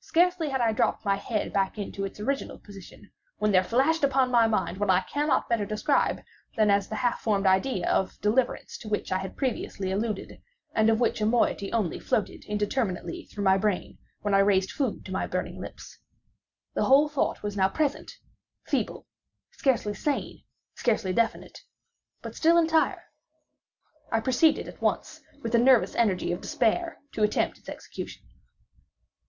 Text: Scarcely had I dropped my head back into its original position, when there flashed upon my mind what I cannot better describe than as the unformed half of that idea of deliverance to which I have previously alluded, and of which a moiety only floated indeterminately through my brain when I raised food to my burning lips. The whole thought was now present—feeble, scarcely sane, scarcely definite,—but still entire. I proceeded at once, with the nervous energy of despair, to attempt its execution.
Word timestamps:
Scarcely 0.00 0.48
had 0.48 0.60
I 0.60 0.72
dropped 0.72 1.04
my 1.04 1.14
head 1.14 1.52
back 1.52 1.78
into 1.78 2.04
its 2.04 2.18
original 2.18 2.58
position, 2.58 3.12
when 3.36 3.52
there 3.52 3.62
flashed 3.62 4.02
upon 4.02 4.32
my 4.32 4.48
mind 4.48 4.78
what 4.78 4.90
I 4.90 5.02
cannot 5.02 5.48
better 5.48 5.64
describe 5.64 6.24
than 6.56 6.72
as 6.72 6.88
the 6.88 6.96
unformed 7.06 7.46
half 7.46 7.56
of 7.58 7.62
that 7.62 7.68
idea 7.70 7.88
of 7.88 8.20
deliverance 8.20 8.76
to 8.78 8.88
which 8.88 9.12
I 9.12 9.18
have 9.18 9.36
previously 9.36 9.92
alluded, 9.92 10.42
and 10.74 10.90
of 10.90 10.98
which 10.98 11.20
a 11.20 11.24
moiety 11.26 11.72
only 11.72 12.00
floated 12.00 12.46
indeterminately 12.46 13.26
through 13.26 13.44
my 13.44 13.56
brain 13.56 13.98
when 14.22 14.34
I 14.34 14.40
raised 14.40 14.72
food 14.72 15.04
to 15.04 15.12
my 15.12 15.24
burning 15.28 15.60
lips. 15.60 16.00
The 16.74 16.86
whole 16.86 17.08
thought 17.08 17.40
was 17.40 17.56
now 17.56 17.68
present—feeble, 17.68 19.06
scarcely 19.52 19.94
sane, 19.94 20.42
scarcely 20.74 21.12
definite,—but 21.12 22.34
still 22.34 22.58
entire. 22.58 23.04
I 24.10 24.18
proceeded 24.18 24.66
at 24.66 24.82
once, 24.82 25.20
with 25.44 25.52
the 25.52 25.58
nervous 25.58 25.94
energy 25.94 26.32
of 26.32 26.40
despair, 26.40 26.98
to 27.12 27.22
attempt 27.22 27.58
its 27.58 27.68
execution. 27.68 28.26